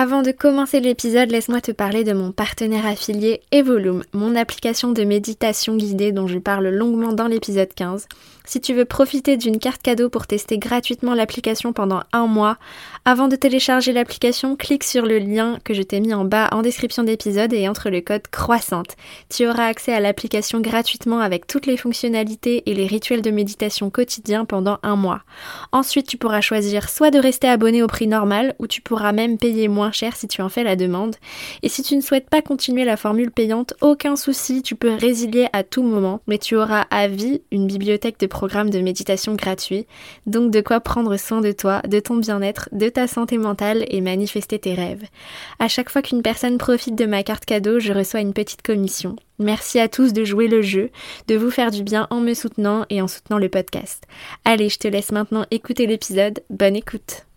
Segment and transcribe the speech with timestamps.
[0.00, 5.02] Avant de commencer l'épisode, laisse-moi te parler de mon partenaire affilié Evolume, mon application de
[5.02, 8.06] méditation guidée dont je parle longuement dans l'épisode 15.
[8.44, 12.58] Si tu veux profiter d'une carte cadeau pour tester gratuitement l'application pendant un mois,
[13.04, 16.62] avant de télécharger l'application, clique sur le lien que je t'ai mis en bas en
[16.62, 18.94] description d'épisode et entre le code croissante.
[19.28, 23.90] Tu auras accès à l'application gratuitement avec toutes les fonctionnalités et les rituels de méditation
[23.90, 25.22] quotidiens pendant un mois.
[25.72, 29.38] Ensuite, tu pourras choisir soit de rester abonné au prix normal ou tu pourras même
[29.38, 31.16] payer moins cher si tu en fais la demande.
[31.62, 35.48] Et si tu ne souhaites pas continuer la formule payante, aucun souci, tu peux résilier
[35.52, 39.86] à tout moment, mais tu auras à vie une bibliothèque de programme de méditation gratuit,
[40.26, 44.00] donc de quoi prendre soin de toi, de ton bien-être, de ta santé mentale et
[44.00, 45.04] manifester tes rêves.
[45.58, 49.16] À chaque fois qu'une personne profite de ma carte cadeau, je reçois une petite commission.
[49.38, 50.90] Merci à tous de jouer le jeu,
[51.28, 54.04] de vous faire du bien en me soutenant et en soutenant le podcast.
[54.44, 56.42] Allez, je te laisse maintenant écouter l'épisode.
[56.50, 57.27] Bonne écoute.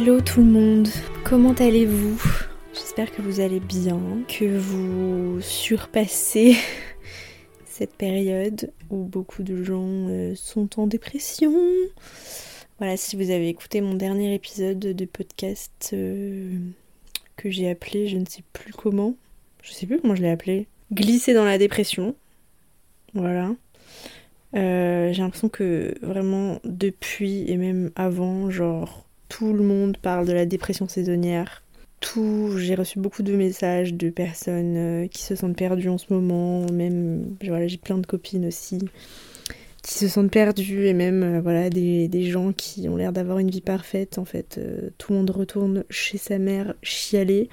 [0.00, 0.88] Hello tout le monde,
[1.24, 2.22] comment allez-vous?
[2.72, 6.54] J'espère que vous allez bien, que vous surpassez
[7.64, 11.52] cette période où beaucoup de gens euh, sont en dépression.
[12.78, 16.56] Voilà, si vous avez écouté mon dernier épisode de podcast euh,
[17.34, 19.16] que j'ai appelé, je ne sais plus comment,
[19.64, 22.14] je sais plus comment je l'ai appelé, glisser dans la dépression.
[23.14, 23.50] Voilà.
[24.54, 30.32] Euh, j'ai l'impression que vraiment depuis et même avant, genre tout le monde parle de
[30.32, 31.62] la dépression saisonnière.
[32.00, 36.12] Tout, j'ai reçu beaucoup de messages de personnes euh, qui se sentent perdues en ce
[36.12, 38.78] moment, même voilà, j'ai plein de copines aussi
[39.82, 43.48] qui se sentent perdues et même euh, voilà des, gens qui ont l'air d'avoir une
[43.48, 47.48] vie parfaite en fait euh, tout le monde retourne chez sa mère chialer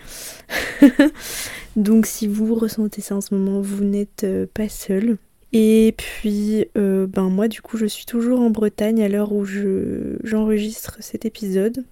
[1.75, 5.17] donc si vous ressentez ça en ce moment vous n'êtes pas seul
[5.57, 9.45] et puis, euh, ben moi du coup je suis toujours en Bretagne à l'heure où
[9.45, 11.85] je, j'enregistre cet épisode.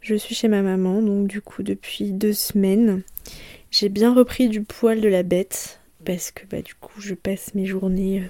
[0.00, 3.02] Je suis chez ma maman, donc du coup depuis deux semaines.
[3.70, 7.54] J'ai bien repris du poil de la bête, parce que bah du coup je passe
[7.54, 8.26] mes journées euh,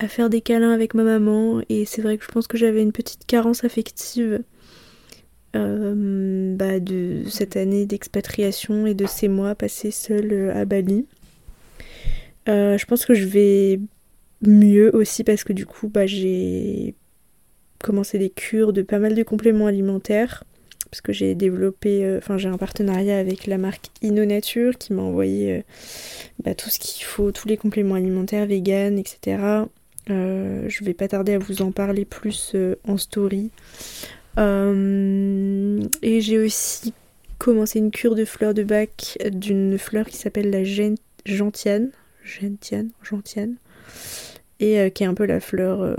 [0.00, 2.82] à faire des câlins avec ma maman, et c'est vrai que je pense que j'avais
[2.82, 4.42] une petite carence affective
[5.54, 11.06] euh, bah, de cette année d'expatriation et de ces mois passés seuls à Bali.
[12.48, 13.80] Euh, je pense que je vais
[14.42, 16.94] mieux aussi parce que du coup bah, j'ai
[17.82, 20.44] commencé des cures de pas mal de compléments alimentaires
[20.90, 25.02] parce que j'ai développé, euh, enfin j'ai un partenariat avec la marque InnoNature qui m'a
[25.02, 25.62] envoyé euh,
[26.42, 29.66] bah, tout ce qu'il faut, tous les compléments alimentaires vegan, etc.
[30.08, 33.50] je vais pas tarder à vous en parler plus en story.
[34.38, 36.94] et j'ai aussi
[37.36, 40.64] commencé une cure de fleurs de bac d'une fleur qui s'appelle la
[41.26, 41.90] gentiane
[42.28, 43.56] gentiane, gentiane,
[44.60, 45.96] et euh, qui est un peu la fleur euh,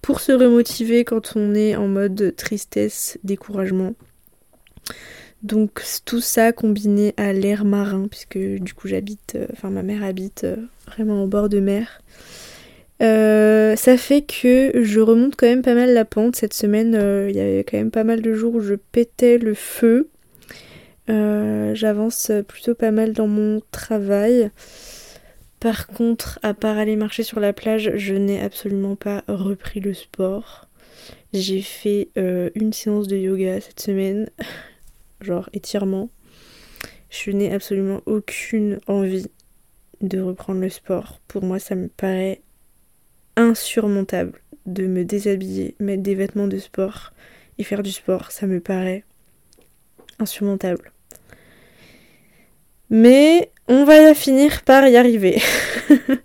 [0.00, 3.94] pour se remotiver quand on est en mode tristesse, découragement.
[5.42, 10.04] Donc tout ça combiné à l'air marin, puisque du coup j'habite, euh, enfin ma mère
[10.04, 10.46] habite
[10.86, 12.00] vraiment au bord de mer.
[13.00, 16.36] ça fait que je remonte quand même pas mal la pente.
[16.36, 16.94] Cette semaine,
[17.28, 20.08] il y avait quand même pas mal de jours où je pétais le feu.
[21.08, 24.50] J'avance plutôt pas mal dans mon travail.
[25.64, 29.94] Par contre, à part aller marcher sur la plage, je n'ai absolument pas repris le
[29.94, 30.68] sport.
[31.32, 34.28] J'ai fait euh, une séance de yoga cette semaine,
[35.22, 36.10] genre étirement.
[37.08, 39.26] Je n'ai absolument aucune envie
[40.02, 41.22] de reprendre le sport.
[41.28, 42.42] Pour moi, ça me paraît
[43.36, 47.14] insurmontable de me déshabiller, mettre des vêtements de sport
[47.56, 48.32] et faire du sport.
[48.32, 49.04] Ça me paraît
[50.18, 50.92] insurmontable.
[52.90, 55.40] Mais on va finir par y arriver.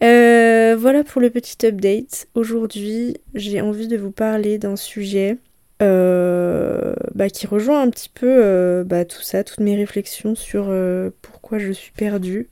[0.00, 2.28] Euh, voilà pour le petit update.
[2.34, 5.38] Aujourd'hui, j'ai envie de vous parler d'un sujet
[5.82, 10.72] euh, bah, qui rejoint un petit peu euh, bah, tout ça, toutes mes réflexions sur
[11.20, 12.48] pourquoi je suis perdue.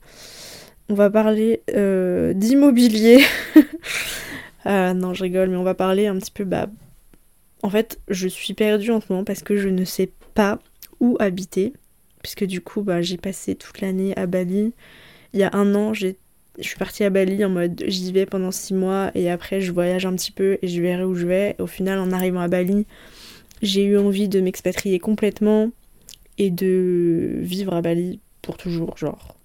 [0.89, 1.61] On va parler
[2.35, 3.23] d'immobilier.
[4.65, 6.43] non, je rigole, mais on va parler un petit peu.
[6.43, 6.67] Bah,
[7.63, 10.59] en fait, je suis perdue en ce moment parce que je ne sais pas
[10.99, 11.71] où habiter
[12.27, 14.73] puisque du coup bah, j'ai passé toute l'année à Bali.
[15.31, 16.09] Il y a un an, je
[16.59, 20.05] suis partie à Bali en mode j'y vais pendant six mois et après je voyage
[20.05, 21.55] un petit peu et je verrai où je vais.
[21.57, 22.85] Au final, en arrivant à Bali,
[23.61, 25.71] j'ai eu envie de m'expatrier complètement
[26.37, 29.37] et de vivre à Bali pour toujours, genre.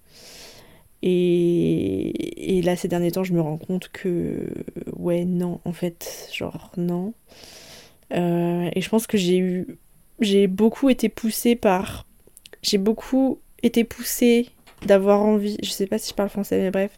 [1.03, 4.49] Et, et là, ces derniers temps, je me rends compte que,
[4.97, 7.13] ouais, non, en fait, genre, non.
[8.13, 9.77] Euh, et je pense que j'ai eu.
[10.19, 12.05] J'ai beaucoup été poussée par
[12.63, 14.49] j'ai beaucoup été poussée
[14.85, 16.91] d'avoir envie, je sais pas si je parle français, mais bref,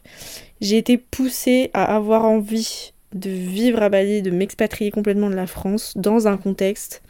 [0.60, 5.46] j'ai été poussée à avoir envie de vivre à Bali, de m'expatrier complètement de la
[5.46, 7.02] France dans un contexte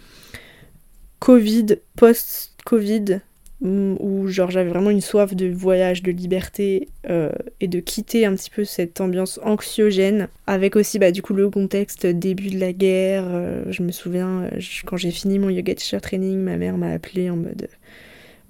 [1.18, 3.20] Covid, post-Covid,
[3.62, 8.34] où genre j'avais vraiment une soif de voyage, de liberté euh, et de quitter un
[8.34, 12.72] petit peu cette ambiance anxiogène, avec aussi bah, du coup le contexte début de la
[12.72, 13.24] guerre.
[13.26, 16.90] Euh, je me souviens euh, quand j'ai fini mon yoga teacher training, ma mère m'a
[16.90, 17.68] appelé en mode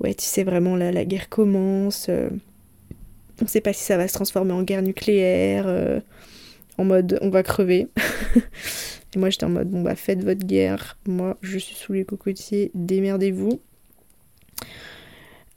[0.00, 2.10] ouais tu sais vraiment là la guerre commence,
[3.42, 6.02] on sait pas si ça va se transformer en guerre nucléaire,
[6.78, 7.88] en mode on va crever.
[9.14, 12.04] et moi j'étais en mode bon bah faites votre guerre, moi je suis sous les
[12.04, 13.60] cocotiers, démerdez-vous.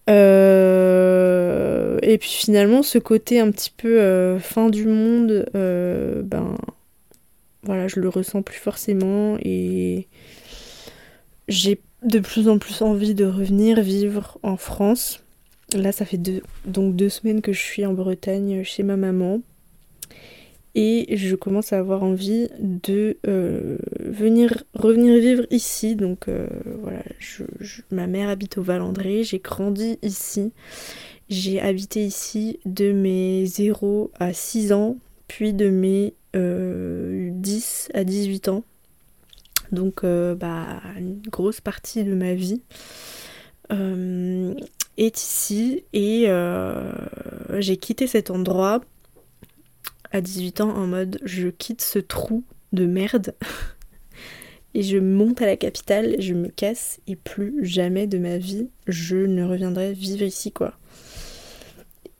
[0.09, 6.56] Euh, et puis finalement, ce côté un petit peu euh, fin du monde, euh, ben
[7.63, 10.07] voilà, je le ressens plus forcément et
[11.47, 15.23] j'ai de plus en plus envie de revenir vivre en France.
[15.73, 19.41] Là, ça fait deux, donc deux semaines que je suis en Bretagne chez ma maman.
[20.75, 25.95] Et je commence à avoir envie de euh, venir revenir vivre ici.
[25.95, 26.47] Donc euh,
[26.81, 27.03] voilà
[27.91, 29.23] ma mère habite au Valandré.
[29.23, 30.51] J'ai grandi ici.
[31.27, 34.97] J'ai habité ici de mes 0 à 6 ans
[35.27, 38.63] puis de mes 10 euh, à 18 ans
[39.71, 42.62] donc bah une grosse partie de ma vie
[44.98, 46.27] est ici et
[47.60, 48.81] j'ai quitté cet endroit
[50.12, 52.44] à 18 ans en mode je quitte ce trou
[52.74, 53.36] de merde
[54.74, 58.69] et je monte à la capitale, je me casse et plus jamais de ma vie
[58.88, 60.74] je ne reviendrai vivre ici quoi.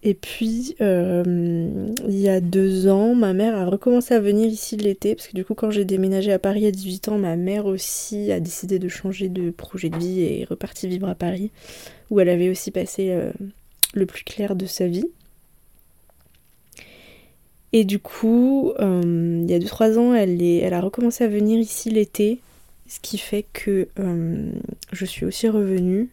[0.01, 4.78] Et puis euh, il y a deux ans, ma mère a recommencé à venir ici
[4.78, 7.66] l'été parce que du coup quand j'ai déménagé à Paris à 18 ans, ma mère
[7.66, 11.51] aussi a décidé de changer de projet de vie et est repartie vivre à Paris
[12.10, 13.31] où elle avait aussi passé euh,
[13.94, 15.07] le plus clair de sa vie.
[17.74, 21.28] Et du coup, euh, il y a 2-3 ans, elle, est, elle a recommencé à
[21.28, 22.40] venir ici l'été,
[22.88, 23.90] ce qui fait que
[24.92, 26.10] je suis aussi revenue.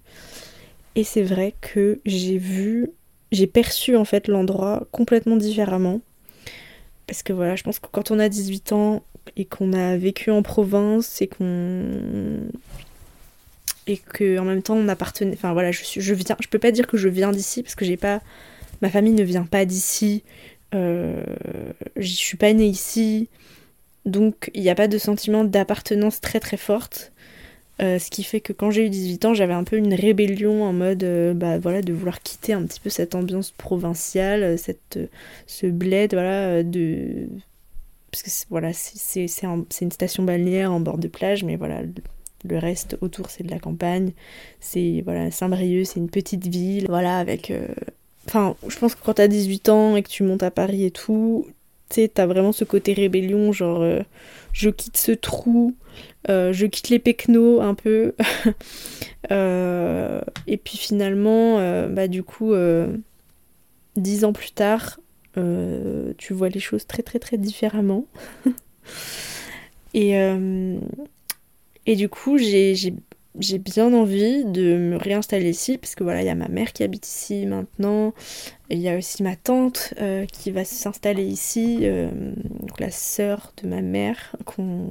[0.96, 2.90] Et c'est vrai que j'ai vu,
[3.32, 6.00] j'ai perçu en fait l'endroit complètement différemment.
[7.06, 9.02] Parce que voilà, je pense que quand on a 18 ans
[9.36, 11.44] et qu'on a vécu en province et qu'on
[14.44, 16.96] même temps on appartenait enfin voilà je suis je viens je peux pas dire que
[16.96, 18.20] je viens d'ici parce que j'ai pas
[18.82, 20.22] ma famille ne vient pas d'ici
[20.74, 21.22] euh,
[21.96, 23.28] je suis pas née ici,
[24.04, 27.12] donc il n'y a pas de sentiment d'appartenance très très forte.
[27.82, 30.64] Euh, ce qui fait que quand j'ai eu 18 ans, j'avais un peu une rébellion
[30.64, 34.98] en mode euh, bah voilà de vouloir quitter un petit peu cette ambiance provinciale, cette
[35.46, 37.28] ce bled voilà de
[38.10, 41.82] parce que voilà c'est c'est une station balnéaire en bord de plage, mais voilà
[42.44, 44.12] le reste autour c'est de la campagne.
[44.60, 47.52] C'est voilà Saint-Brieuc, c'est une petite ville voilà avec
[48.28, 50.90] Enfin, je pense que quand t'as 18 ans et que tu montes à Paris et
[50.90, 51.46] tout,
[51.88, 54.00] tu sais, t'as vraiment ce côté rébellion, genre euh,
[54.52, 55.76] je quitte ce trou,
[56.28, 58.14] euh, je quitte les pecnos un peu.
[59.32, 62.54] Euh, et puis finalement, bah du coup,
[63.96, 65.00] dix ans plus tard,
[65.34, 68.06] tu vois les choses très très très différemment.
[69.94, 70.12] et,
[71.86, 72.94] et du coup, j'ai
[73.38, 76.72] j'ai bien envie de me réinstaller ici parce que voilà, il y a ma mère
[76.72, 78.14] qui habite ici maintenant,
[78.70, 82.08] il y a aussi ma tante euh, qui va s'installer ici, euh,
[82.78, 84.88] la sœur de ma mère qu'on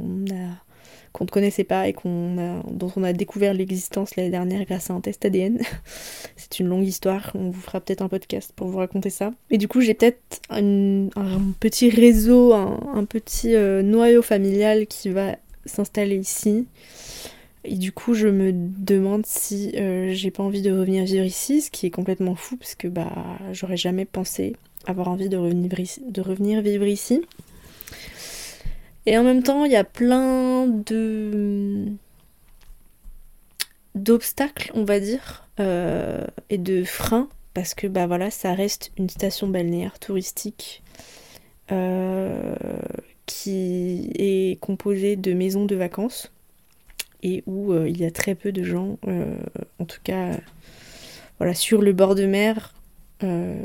[1.23, 5.01] ne connaissait pas et qu'on dont on a découvert l'existence l'année dernière grâce à un
[5.01, 5.59] test ADN.
[6.35, 9.31] C'est une longue histoire, on vous fera peut-être un podcast pour vous raconter ça.
[9.49, 11.09] Et du coup, j'ai peut-être un,
[11.59, 16.67] petit réseau, un, petit euh, noyau familial qui va s'installer ici.
[17.65, 21.61] Et du coup, je me demande si euh, j'ai pas envie de revenir vivre ici,
[21.61, 24.55] ce qui est complètement fou parce que bah j'aurais jamais pensé
[24.85, 25.71] avoir envie de revenir,
[26.07, 27.21] de revenir vivre ici.
[29.07, 31.85] Et en même temps, il y a plein de
[33.95, 39.09] d'obstacles, on va dire, euh, et de freins parce que bah voilà, ça reste une
[39.09, 40.83] station balnéaire touristique
[41.71, 42.55] euh,
[43.25, 46.31] qui est composée de maisons de vacances
[47.25, 49.35] et où euh, il y a très peu de gens, euh,
[49.79, 50.37] en tout cas
[51.39, 52.75] voilà, sur le bord de mer,
[53.23, 53.59] euh,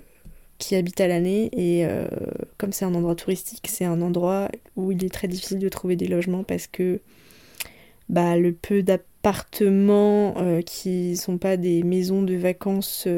[0.57, 1.51] qui habitent à l'année.
[1.53, 1.87] Et
[2.59, 5.97] comme c'est un endroit touristique, c'est un endroit où il est très difficile de trouver
[5.97, 7.01] des logements parce que
[8.09, 10.35] bah, le peu d'appartements
[10.67, 13.09] qui sont pas des maisons de vacances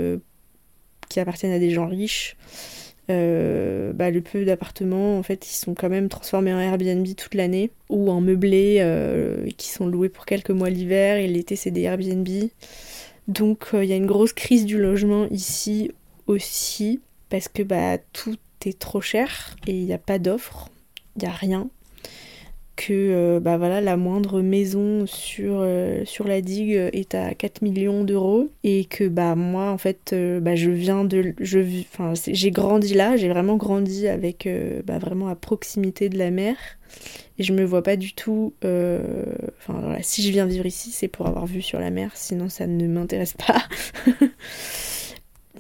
[1.09, 2.37] qui appartiennent à des gens riches,
[3.11, 7.35] euh, bah, le peu d'appartements, en fait, ils sont quand même transformés en Airbnb toute
[7.35, 11.17] l'année ou en meublés euh, qui sont loués pour quelques mois l'hiver.
[11.17, 12.29] Et l'été, c'est des Airbnb.
[13.29, 15.91] Donc, euh, il y a une grosse crise du logement ici
[16.27, 20.69] aussi parce que bah tout est trop cher et il n'y a pas d'offre,
[21.17, 21.69] il n'y a rien
[22.87, 27.63] que euh, bah voilà, la moindre maison sur, euh, sur la digue est à 4
[27.63, 31.61] millions d'euros et que bah moi en fait euh, bah, je viens de je
[31.93, 34.49] enfin j'ai grandi là j'ai vraiment grandi avec
[34.85, 36.57] bah, vraiment à proximité de la mer
[37.39, 41.09] et je me vois pas du tout enfin voilà, si je viens vivre ici c'est
[41.09, 43.63] pour avoir vu sur la mer sinon ça ne m'intéresse pas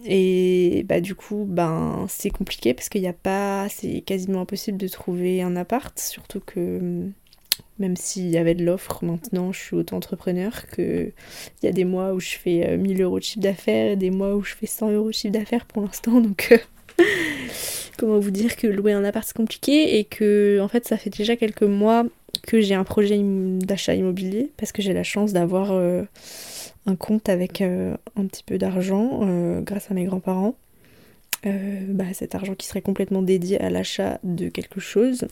[0.04, 4.78] Et bah du coup, ben c'est compliqué parce qu'il n'y a pas, c'est quasiment impossible
[4.78, 7.10] de trouver un appart, surtout que
[7.78, 11.12] même s'il y avait de l'offre, maintenant je suis auto-entrepreneur que
[11.62, 13.96] il y a des mois où je fais 1000 euh, euros de chiffre d'affaires et
[13.96, 17.04] des mois où je fais 100 euros de chiffre d'affaires pour l'instant, donc euh,
[17.98, 21.10] comment vous dire que louer un appart c'est compliqué et que en fait ça fait
[21.10, 22.04] déjà quelques mois
[22.42, 26.02] que j'ai un projet d'achat immobilier parce que j'ai la chance d'avoir euh,
[26.86, 30.54] un compte avec euh, un petit peu d'argent euh, grâce à mes grands-parents.
[31.44, 35.26] Euh, bah, cet argent qui serait complètement dédié à l'achat de quelque chose.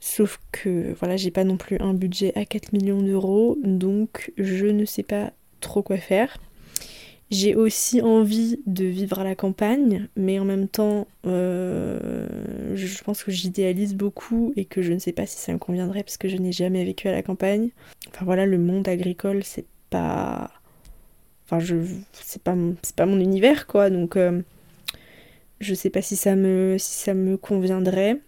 [0.00, 4.66] Sauf que voilà, j'ai pas non plus un budget à 4 millions d'euros, donc je
[4.66, 6.38] ne sais pas trop quoi faire.
[7.30, 13.30] J'ai aussi envie de vivre à la campagne, mais en même temps, je pense que
[13.30, 16.38] j'idéalise beaucoup et que je ne sais pas si ça me conviendrait parce que je
[16.38, 17.68] n'ai jamais vécu à la campagne.
[18.08, 20.50] Enfin voilà, le monde agricole, c'est pas
[21.50, 21.76] Enfin, je,
[22.12, 23.88] c'est pas, c'est pas mon univers, quoi.
[23.88, 24.42] Donc, euh,
[25.60, 28.20] je sais pas si ça me, conviendrait.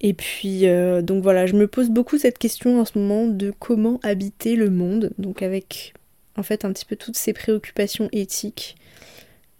[0.00, 3.52] Et puis, euh, donc voilà, je me pose beaucoup cette question en ce moment de
[3.56, 5.12] comment habiter le monde.
[5.18, 5.94] Donc, avec
[6.36, 8.76] en fait un petit peu toutes ces préoccupations éthiques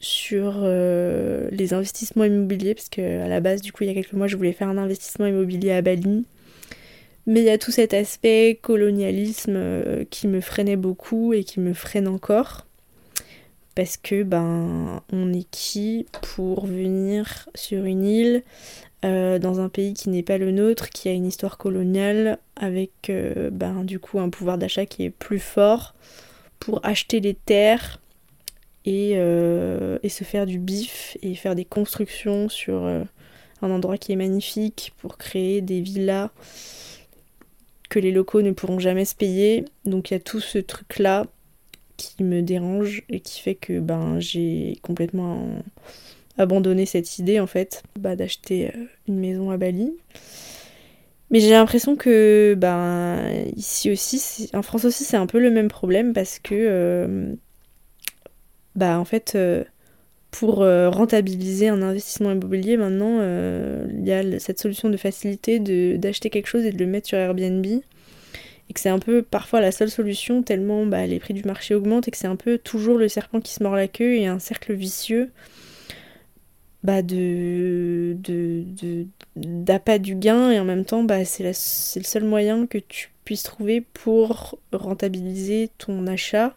[0.01, 3.95] sur euh, les investissements immobiliers, parce que à la base, du coup, il y a
[3.95, 6.25] quelques mois, je voulais faire un investissement immobilier à Bali.
[7.29, 11.61] Mais il y a tout cet aspect colonialisme euh, qui me freinait beaucoup et qui
[11.61, 12.65] me freine encore.
[13.75, 18.43] Parce que ben on est qui pour venir sur une île
[19.05, 23.11] euh, dans un pays qui n'est pas le nôtre, qui a une histoire coloniale, avec
[23.11, 25.95] euh, ben, du coup un pouvoir d'achat qui est plus fort
[26.59, 28.01] pour acheter les terres
[28.87, 34.17] et, et, se faire du bif et faire des constructions sur un endroit qui est
[34.17, 36.31] magnifique pour créer des villas
[37.89, 39.65] que les locaux ne pourront jamais se payer.
[39.85, 41.27] Donc il y a tout ce truc-là
[41.97, 45.49] qui me dérange et qui fait que ben j'ai complètement
[46.39, 49.93] abandonné cette idée en fait bah, d'acheter euh, une maison à Bali.
[51.31, 53.21] Mais j'ai l'impression que ben
[53.55, 57.35] ici aussi, en France aussi, c'est un peu le même problème parce que euh,
[58.77, 59.65] bah en fait euh,
[60.31, 65.59] pour euh, rentabiliser un investissement immobilier, maintenant, euh, il y a cette solution de facilité
[65.99, 67.65] d'acheter quelque chose et de le mettre sur Airbnb.
[67.65, 71.75] Et que c'est un peu parfois la seule solution, tellement bah, les prix du marché
[71.75, 74.27] augmentent et que c'est un peu toujours le serpent qui se mord la queue et
[74.27, 75.31] un cercle vicieux
[76.83, 78.15] bah, de,
[79.37, 81.53] d'appât du gain et en même temps bah, c'est, le
[82.05, 86.55] seul moyen que tu puisses trouver pour rentabiliser ton achat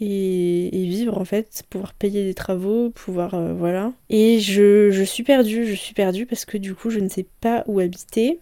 [0.00, 3.92] et, vivre en fait, pouvoir payer des travaux, pouvoir euh, voilà.
[4.10, 7.26] Et je, je, suis perdue, je suis perdue parce que du coup je ne sais
[7.40, 8.40] pas où habiter.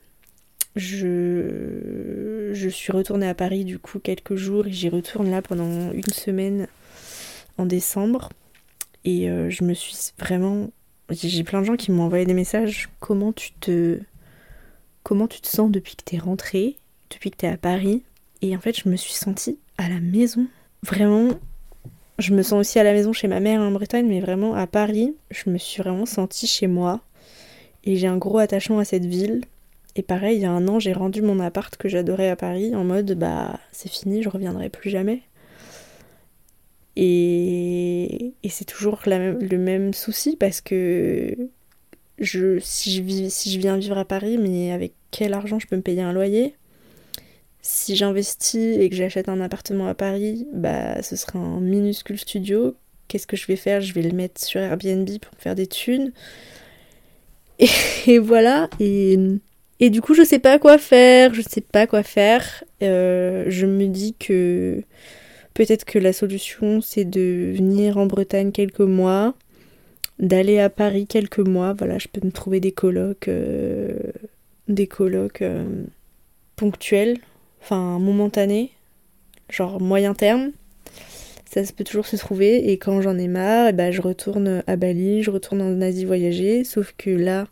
[0.75, 5.93] Je, je suis retournée à Paris du coup quelques jours et j'y retourne là pendant
[5.93, 6.67] une semaine
[7.59, 8.31] en décembre.
[9.05, 10.71] Et euh, je me suis vraiment.
[11.11, 12.89] J'ai plein de gens qui m'ont envoyé des messages.
[13.01, 14.01] Comment tu te.
[15.03, 16.77] Comment tu te sens depuis que t'es rentrée,
[17.11, 18.03] depuis que t'es à Paris?
[18.41, 20.47] Et en fait, je me suis sentie à la maison
[20.83, 21.31] vraiment,
[22.19, 24.67] je me sens aussi à la maison chez ma mère en Bretagne, mais vraiment à
[24.67, 27.01] Paris, je me suis vraiment sentie chez moi.
[27.85, 29.43] Et j'ai un gros attachement à cette ville.
[29.97, 32.75] Et pareil, il y a un an, j'ai rendu mon appart que j'adorais à Paris
[32.75, 35.23] en mode bah c'est fini, je reviendrai plus jamais.
[36.97, 41.37] Et, et c'est toujours le même souci parce que
[42.19, 46.03] je, si je viens vivre à Paris, mais avec quel argent je peux me payer
[46.03, 46.55] un loyer?
[47.63, 52.75] Si j'investis et que j'achète un appartement à Paris, bah ce sera un minuscule studio.
[53.07, 53.81] Qu'est-ce que je vais faire?
[53.81, 56.13] Je vais le mettre sur Airbnb pour faire des thunes.
[58.07, 58.69] Et, voilà.
[58.81, 59.17] Et,
[59.79, 61.33] et, du coup, je sais pas quoi faire.
[61.35, 62.65] Je sais pas quoi faire.
[62.83, 64.83] Euh, je me dis que
[65.55, 69.35] peut-être que la solution c'est de venir en Bretagne quelques mois,
[70.19, 71.75] d'aller à Paris quelques mois.
[71.75, 73.95] Voilà, je peux me trouver des colocs, euh,
[74.67, 75.85] des colocs euh,
[76.57, 77.19] ponctuels
[77.63, 78.73] enfin momentané,
[79.49, 80.53] genre moyen terme,
[81.53, 82.71] ça peut toujours se trouver.
[82.71, 86.05] Et quand j'en ai marre, eh ben, je retourne à Bali, je retourne en Asie
[86.05, 86.65] voyager.
[86.65, 87.47] Sauf que là,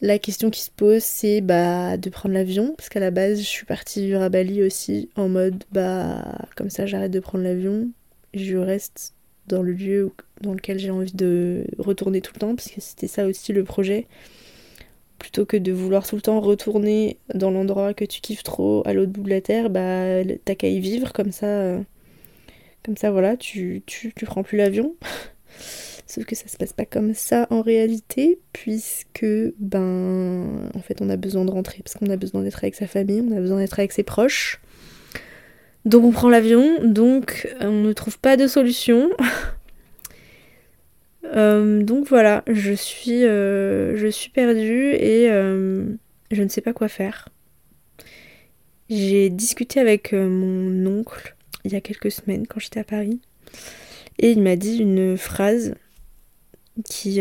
[0.00, 2.74] la question qui se pose, c'est bah, de prendre l'avion.
[2.76, 6.24] Parce qu'à la base, je suis partie vivre à Bali aussi en mode bah,
[6.56, 7.88] comme ça, j'arrête de prendre l'avion.
[8.34, 9.14] Je reste
[9.46, 13.06] dans le lieu dans lequel j'ai envie de retourner tout le temps, parce que c'était
[13.06, 14.06] ça aussi le projet.
[15.26, 18.92] Plutôt que de vouloir tout le temps retourner dans l'endroit que tu kiffes trop à
[18.92, 21.46] l'autre bout de la terre, bah t'as qu'à y vivre comme ça.
[21.46, 21.80] Euh,
[22.84, 24.94] comme ça, voilà, tu, tu, prends plus l'avion.
[26.06, 29.26] Sauf que ça se passe pas comme ça en réalité, puisque
[29.58, 32.86] ben en fait on a besoin de rentrer parce qu'on a besoin d'être avec sa
[32.86, 34.60] famille, on a besoin d'être avec ses proches.
[35.86, 39.10] Donc on prend l'avion, donc on ne trouve pas de solution.
[41.34, 45.86] Euh, donc voilà, je suis, euh, je suis perdue et euh,
[46.30, 47.28] je ne sais pas quoi faire.
[48.88, 53.20] J'ai discuté avec mon oncle il y a quelques semaines quand j'étais à Paris
[54.20, 55.74] et il m'a dit une phrase
[56.84, 57.20] qui,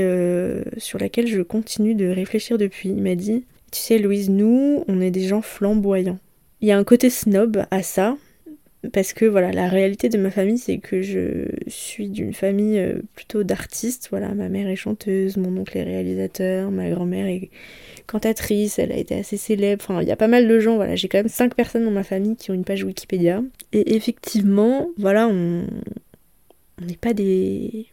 [0.78, 2.90] sur laquelle je continue de réfléchir depuis.
[2.90, 6.20] Il m'a dit Tu sais, Louise, nous, on est des gens flamboyants.
[6.62, 8.16] Il y a un côté snob à ça,
[8.92, 13.02] parce que voilà, la réalité de ma famille, c'est que je suis d'une famille euh,
[13.16, 14.08] plutôt d'artistes.
[14.12, 17.50] Voilà, ma mère est chanteuse, mon oncle est réalisateur, ma grand-mère est
[18.08, 19.84] cantatrice, elle a été assez célèbre.
[19.88, 20.76] Enfin, il y a pas mal de gens.
[20.76, 23.42] Voilà, j'ai quand même cinq personnes dans ma famille qui ont une page Wikipédia.
[23.74, 25.66] Et effectivement, voilà, on
[26.82, 27.88] n'est pas des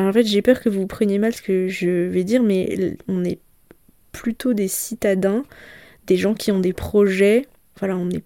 [0.00, 3.24] en fait, j'ai peur que vous preniez mal ce que je vais dire, mais on
[3.24, 3.40] est
[4.12, 5.44] plutôt des citadins,
[6.06, 7.46] des gens qui ont des projets.
[7.78, 8.22] Voilà, on n'est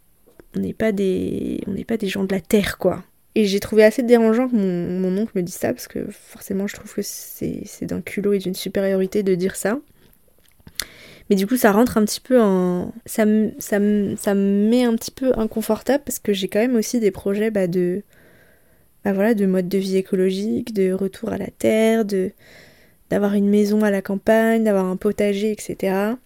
[0.56, 3.04] on pas des on n'est pas des gens de la terre, quoi.
[3.34, 6.74] Et j'ai trouvé assez dérangeant que mon, oncle me dise ça, parce que forcément, je
[6.74, 9.78] trouve que c'est d'un culot et d'une supériorité de dire ça.
[11.28, 12.94] Mais du coup, ça rentre un petit peu en.
[13.04, 13.26] Ça,
[13.58, 13.78] ça,
[14.16, 17.50] ça me met un petit peu inconfortable parce que j'ai quand même aussi des projets
[17.50, 18.02] bah, de,
[19.04, 22.30] bah voilà, de mode de vie écologique, de retour à la terre, de
[23.10, 26.16] d'avoir une maison à la campagne, d'avoir un potager, etc.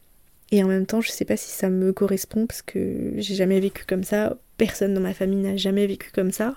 [0.53, 3.61] Et en même temps, je sais pas si ça me correspond parce que j'ai jamais
[3.61, 4.37] vécu comme ça.
[4.57, 6.57] Personne dans ma famille n'a jamais vécu comme ça.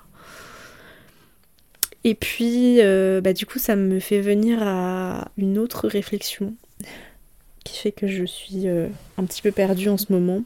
[2.03, 6.53] Et puis, euh, bah, du coup, ça me fait venir à une autre réflexion
[7.63, 10.43] qui fait que je suis euh, un petit peu perdue en ce moment,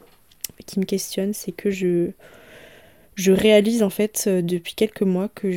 [0.66, 2.12] qui me questionne, c'est que je,
[3.16, 5.52] je réalise en fait euh, depuis quelques mois que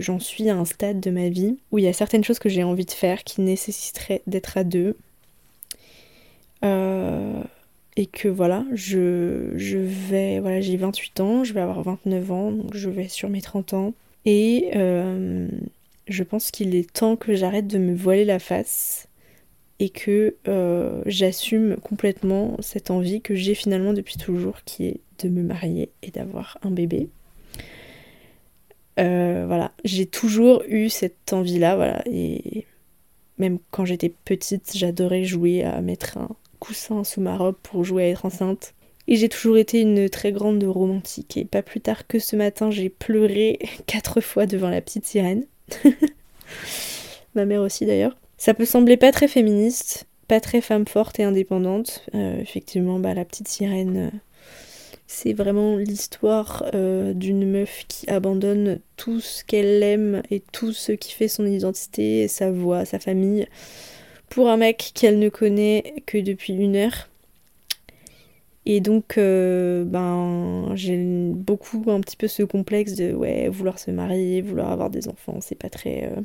[0.00, 2.48] j'en suis à un stade de ma vie où il y a certaines choses que
[2.48, 4.96] j'ai envie de faire qui nécessiteraient d'être à deux.
[6.64, 7.42] Euh,
[7.96, 12.52] et que voilà, je, je vais, voilà, j'ai 28 ans, je vais avoir 29 ans,
[12.52, 13.94] donc je vais sur mes 30 ans.
[14.24, 15.48] Et euh,
[16.08, 19.08] je pense qu'il est temps que j'arrête de me voiler la face
[19.78, 20.36] et que
[21.06, 26.10] j'assume complètement cette envie que j'ai finalement depuis toujours, qui est de me marier et
[26.10, 27.08] d'avoir un bébé.
[28.98, 32.66] Euh, voilà, j'ai toujours eu cette envie-là, voilà, et
[33.38, 36.28] même quand j'étais petite, j'adorais jouer à mettre un
[36.60, 38.74] coussin sous ma robe pour jouer à être enceinte.
[39.08, 41.36] Et j'ai toujours été une très grande romantique.
[41.36, 45.46] Et pas plus tard que ce matin, j'ai pleuré quatre fois devant la petite sirène.
[47.34, 48.16] Ma mère aussi d'ailleurs.
[48.38, 52.06] Ça peut sembler pas très féministe, pas très femme forte et indépendante.
[52.14, 54.10] Euh, effectivement, bah, la petite sirène, euh,
[55.06, 60.92] c'est vraiment l'histoire euh, d'une meuf qui abandonne tout ce qu'elle aime et tout ce
[60.92, 63.48] qui fait son identité, sa voix, sa famille,
[64.30, 67.08] pour un mec qu'elle ne connaît que depuis une heure.
[68.64, 70.96] Et donc, euh, ben, j'ai
[71.34, 75.38] beaucoup un petit peu ce complexe de ouais, vouloir se marier, vouloir avoir des enfants,
[75.40, 76.20] c'est pas très euh,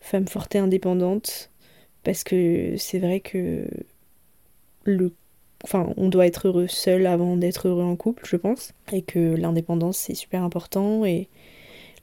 [0.00, 1.50] femme forte et indépendante.
[2.04, 3.66] Parce que c'est vrai que
[4.84, 5.12] le
[5.64, 8.72] enfin, on doit être heureux seul avant d'être heureux en couple, je pense.
[8.92, 11.28] Et que l'indépendance, c'est super important et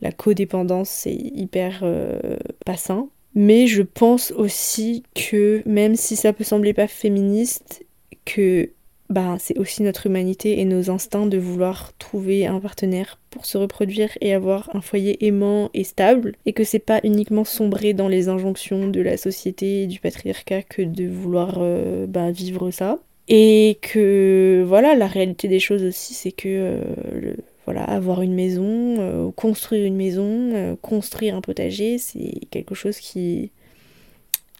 [0.01, 3.07] la codépendance, c'est hyper euh, pas sain.
[3.35, 7.83] Mais je pense aussi que, même si ça peut sembler pas féministe,
[8.25, 8.69] que
[9.09, 13.57] bah, c'est aussi notre humanité et nos instincts de vouloir trouver un partenaire pour se
[13.57, 18.07] reproduire et avoir un foyer aimant et stable, et que c'est pas uniquement sombrer dans
[18.07, 22.99] les injonctions de la société et du patriarcat que de vouloir euh, bah, vivre ça.
[23.27, 28.95] Et que voilà, la réalité des choses aussi, c'est que euh, voilà, avoir une maison,
[28.99, 33.51] euh, construire une maison, euh, construire un potager, c'est quelque chose qui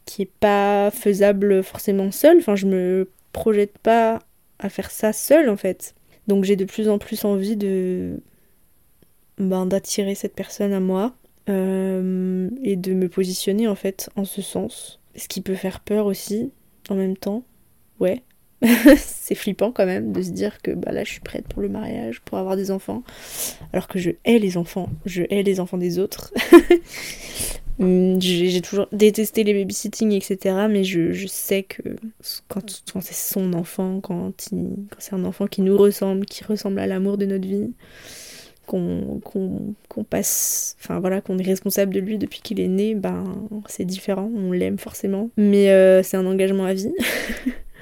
[0.05, 2.37] qui est pas faisable forcément seul.
[2.37, 4.19] Enfin, je me projette pas
[4.59, 5.95] à faire ça seul en fait.
[6.27, 8.21] Donc j'ai de plus en plus envie de
[9.37, 11.15] ben, d'attirer cette personne à moi
[11.47, 14.99] et de me positionner en fait en ce sens.
[15.15, 16.51] Ce qui peut faire peur aussi
[16.89, 17.43] en même temps.
[17.99, 18.23] Ouais,
[18.97, 21.69] c'est flippant quand même de se dire que bah là je suis prête pour le
[21.69, 23.03] mariage, pour avoir des enfants,
[23.73, 26.33] alors que je hais les enfants, je hais les enfants des autres.
[27.79, 30.67] Hum, j'ai toujours détesté les babysitting, etc.
[30.69, 31.81] Mais je, sais que
[32.47, 32.61] quand,
[33.01, 34.31] c'est son enfant, quand,
[34.99, 37.71] c'est un enfant qui nous ressemble, qui ressemble à l'amour de notre vie,
[38.67, 43.85] qu'on passe, enfin voilà, qu'on est responsable de lui depuis qu'il est né, ben c'est
[43.85, 45.31] différent, on l'aime forcément.
[45.35, 46.93] Mais euh, c'est un engagement à vie.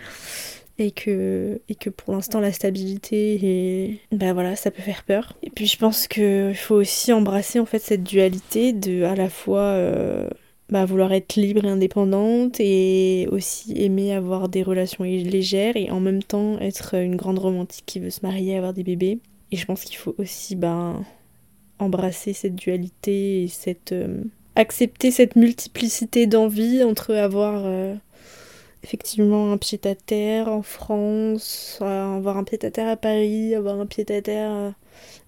[0.81, 5.37] et que, et que pour l'instant la stabilité et ben voilà ça peut faire peur
[5.43, 9.29] et puis je pense qu'il faut aussi embrasser en fait cette dualité de à la
[9.29, 10.27] fois euh,
[10.71, 15.99] bah, vouloir être libre et indépendante et aussi aimer avoir des relations légères et en
[15.99, 19.19] même temps être une grande romantique qui veut se marier, avoir des bébés.
[19.51, 21.03] Et je pense qu'il faut aussi ben,
[21.77, 24.23] embrasser cette dualité et cette, euh,
[24.55, 27.93] accepter cette multiplicité d'envies entre avoir euh,
[28.83, 33.79] effectivement un pied à terre en France, avoir un pied à terre à Paris, avoir
[33.79, 34.71] un pied à terre euh,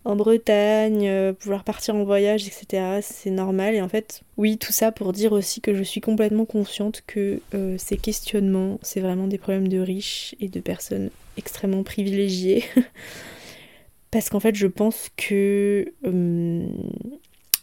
[0.06, 3.00] en Bretagne, euh, pouvoir partir en voyage, etc.
[3.02, 3.76] C'est normal.
[3.76, 7.42] Et en fait, oui, tout ça pour dire aussi que je suis complètement consciente que
[7.54, 12.64] euh, ces questionnements, c'est vraiment des problèmes de riches et de personnes extrêmement privilégiées.
[14.12, 15.92] Parce qu'en fait, je pense que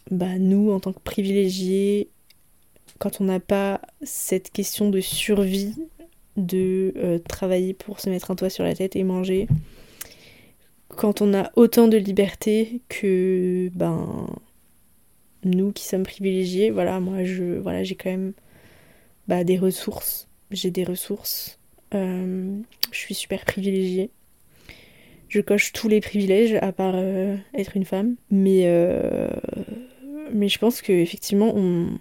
[0.09, 2.09] bah, nous, en tant que privilégiés,
[2.99, 5.75] quand on n'a pas cette question de survie,
[6.37, 9.47] de euh, travailler pour se mettre un toit sur la tête et manger,
[10.87, 14.27] quand on a autant de liberté que ben
[15.43, 18.33] nous qui sommes privilégiés, voilà, moi je voilà, j'ai quand même
[19.27, 21.59] bah, des ressources, j'ai des ressources,
[21.93, 22.57] euh,
[22.91, 24.09] je suis super privilégiée.
[25.29, 28.67] Je coche tous les privilèges à part euh, être une femme, mais
[30.33, 31.97] mais je pense que effectivement on,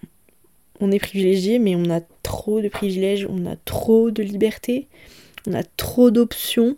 [0.80, 4.88] on est privilégié, mais on a trop de privilèges, on a trop de liberté,
[5.46, 6.76] on a trop d'options.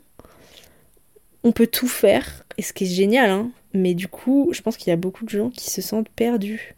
[1.45, 3.51] On peut tout faire, et ce qui est génial, hein.
[3.75, 6.77] mais du coup, je pense qu'il y a beaucoup de gens qui se sentent perdus,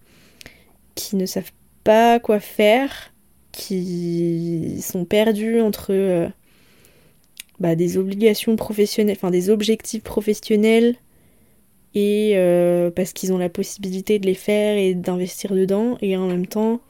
[0.94, 3.12] qui ne savent pas quoi faire,
[3.52, 6.28] qui sont perdus entre euh,
[7.60, 10.96] bah, des obligations professionnelles, enfin des objectifs professionnels,
[11.94, 16.26] et euh, parce qu'ils ont la possibilité de les faire et d'investir dedans, et en
[16.26, 16.80] même temps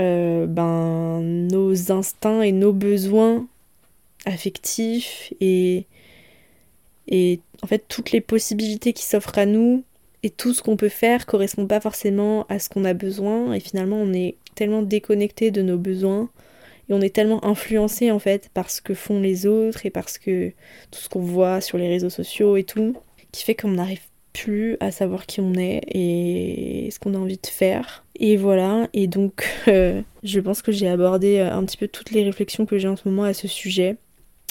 [0.00, 3.46] euh, ben, nos instincts et nos besoins
[4.24, 5.86] affectifs et,
[7.08, 9.84] et en fait toutes les possibilités qui s'offrent à nous
[10.22, 13.52] et tout ce qu'on peut faire correspond pas forcément à ce qu'on a besoin.
[13.52, 16.30] Et finalement on est tellement déconnecté de nos besoins
[16.88, 20.18] et on est tellement influencé en fait par ce que font les autres et parce
[20.18, 20.50] que
[20.90, 22.96] tout ce qu'on voit sur les réseaux sociaux et tout
[23.32, 24.00] qui fait qu'on n'arrive
[24.32, 28.04] plus à savoir qui on est et ce qu'on a envie de faire.
[28.16, 32.10] Et voilà, et donc euh, je pense que j'ai abordé euh, un petit peu toutes
[32.10, 33.96] les réflexions que j'ai en ce moment à ce sujet.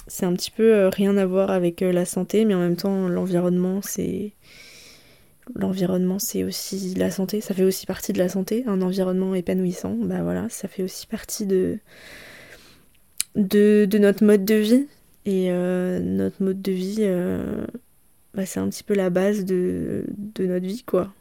[0.08, 3.08] C'est un petit peu euh, rien à voir avec la santé, mais en même temps
[3.08, 4.34] l'environnement c'est...
[5.56, 9.96] L'environnement c'est aussi la santé, ça fait aussi partie de la santé, un environnement épanouissant,
[10.00, 11.80] bah voilà, ça fait aussi partie de,
[13.36, 14.88] de, de notre mode de vie.
[15.26, 17.04] Et notre mode de vie,
[18.40, 20.06] bah, c'est un petit peu la base de,
[20.40, 21.12] notre vie, quoi.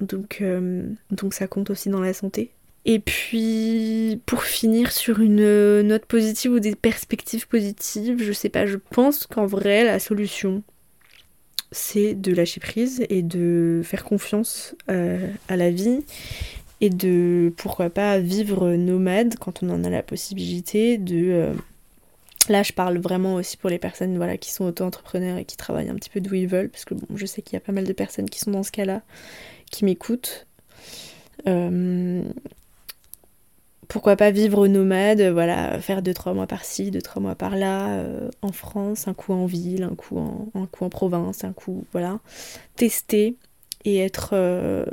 [0.00, 2.50] Donc, euh, donc ça compte aussi dans la santé.
[2.84, 8.66] Et puis, pour finir sur une note positive ou des perspectives positives, je sais pas,
[8.66, 10.64] je pense qu'en vrai, la solution,
[11.70, 16.00] c'est de lâcher prise et de faire confiance euh, à la vie
[16.80, 21.30] et de, pourquoi pas, vivre nomade quand on en a la possibilité, de...
[21.30, 21.54] Euh,
[22.48, 25.88] Là, je parle vraiment aussi pour les personnes voilà, qui sont auto-entrepreneurs et qui travaillent
[25.88, 27.72] un petit peu d'où ils veulent, parce que bon, je sais qu'il y a pas
[27.72, 29.02] mal de personnes qui sont dans ce cas-là,
[29.70, 30.46] qui m'écoutent.
[31.48, 32.22] Euh,
[33.88, 39.08] pourquoi pas vivre nomade, voilà, faire 2-3 mois par-ci, 2-3 mois par-là, euh, en France,
[39.08, 42.20] un coup en ville, un coup en, un coup en province, un coup, voilà.
[42.76, 43.36] Tester
[43.84, 44.84] et être euh,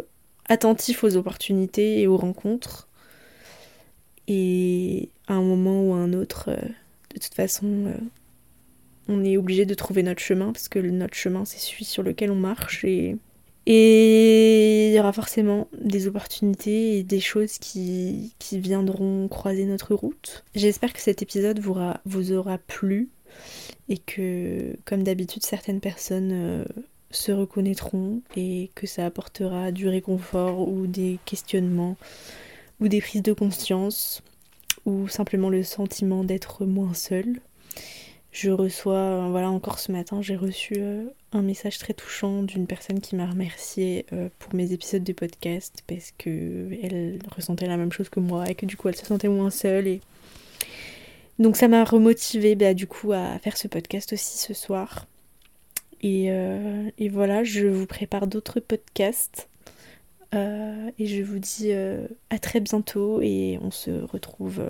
[0.48, 2.88] attentif aux opportunités et aux rencontres.
[4.28, 6.50] Et à un moment ou à un autre
[7.14, 7.98] de toute façon, euh,
[9.08, 12.32] on est obligé de trouver notre chemin parce que notre chemin, c'est celui sur lequel
[12.32, 13.18] on marche et
[13.66, 20.44] il y aura forcément des opportunités et des choses qui, qui viendront croiser notre route.
[20.54, 23.10] J'espère que cet épisode vous aura, vous aura plu
[23.90, 26.66] et que, comme d'habitude, certaines personnes euh,
[27.12, 31.96] se reconnaîtront et que ça apportera du réconfort ou des questionnements
[32.80, 34.22] ou des prises de conscience
[34.86, 37.40] ou simplement le sentiment d'être moins seul.
[38.32, 43.00] Je reçois, voilà encore ce matin, j'ai reçu euh, un message très touchant d'une personne
[43.00, 47.92] qui m'a remercié euh, pour mes épisodes de podcast parce que elle ressentait la même
[47.92, 50.02] chose que moi et que du coup elle se sentait moins seule et
[51.38, 55.06] donc ça m'a remotivée bah, du coup à faire ce podcast aussi ce soir.
[56.02, 59.48] Et, euh, et voilà, je vous prépare d'autres podcasts
[60.34, 64.70] euh, et je vous dis euh, à très bientôt et on se retrouve euh,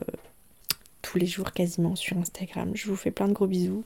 [1.02, 2.72] tous les jours quasiment sur Instagram.
[2.74, 3.84] Je vous fais plein de gros bisous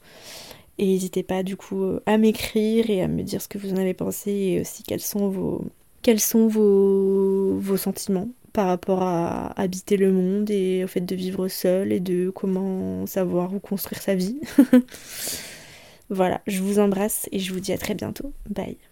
[0.77, 3.77] Et n'hésitez pas du coup à m'écrire et à me dire ce que vous en
[3.77, 5.65] avez pensé et aussi quels sont vos,
[6.01, 11.15] quels sont vos, vos sentiments par rapport à habiter le monde et au fait de
[11.15, 14.39] vivre seul et de comment savoir où construire sa vie.
[16.09, 18.33] voilà, je vous embrasse et je vous dis à très bientôt.
[18.49, 18.77] Bye.